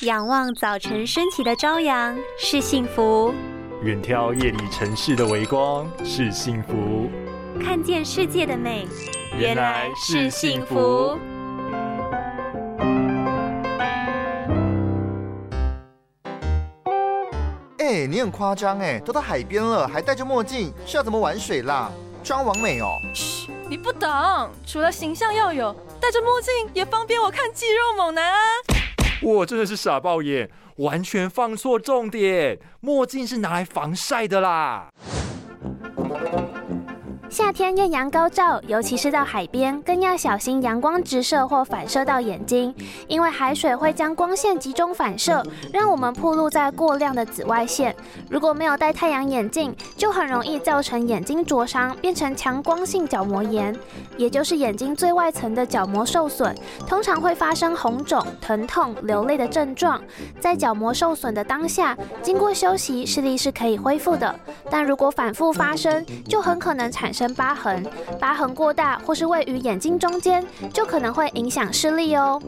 [0.00, 3.32] 仰望早晨升起的朝阳是幸福，
[3.82, 7.08] 远眺夜里城市的微光是幸福，
[7.62, 8.88] 看见世界的美
[9.38, 11.16] 原来是幸福。
[17.78, 21.90] 哎，你很夸张哎，都到海边了还戴着墨镜，是要怎么玩水啦？
[22.24, 22.88] 装完美哦。
[23.14, 24.10] 嘘，你不懂，
[24.66, 28.38] 除了形象要有，戴着墨镜也方便我看肌肉猛男啊。
[29.24, 34.90] 我真的是傻爆眼，完全放错重点，墨镜是拿来防晒的啦。
[37.34, 42.72] 夏天艳阳高照，尤其是到海边，更要小心阳光直射或反射到眼睛，
[43.08, 47.92] 因为海水会将光线集中反射，让我们暴露在过量的紫外线。
[48.30, 53.76] 如果没有戴太阳眼镜，就很容易造成眼睛灼伤，变成强光性角膜炎，
[54.16, 56.54] 也就是眼睛最外层的角膜受损，
[56.86, 60.00] 通常会发生红肿、疼痛、流泪的症状。
[60.38, 64.32] 在角膜受损的当下，经过休息，视力是可以恢复的，
[64.70, 67.86] 但如果反复发生，就很可能产生疤痕，
[68.18, 72.42] 疤痕过大或是位于眼睛中间，就可能会影响视力哦。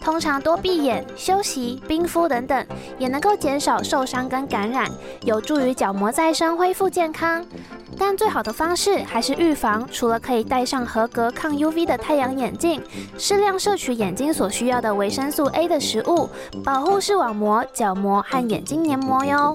[0.00, 2.66] 通常多闭眼、休息、冰敷等等，
[2.98, 4.90] 也能够减少受伤跟感染，
[5.22, 7.44] 有助于角膜再生、恢复健康。
[7.98, 12.82] 但最好的方式还是预防，除了可以戴上合格抗 UV 的太阳眼镜，
[13.18, 16.30] 适量摄取眼睛所需要的维生素 A 的食物，
[16.64, 19.54] 保护视网膜、角膜和眼睛黏膜哟。